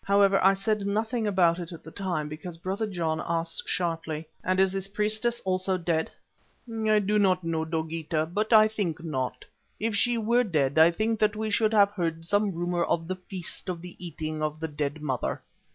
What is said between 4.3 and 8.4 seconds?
"And is this priestess also dead?" "I do not know, Dogeetah,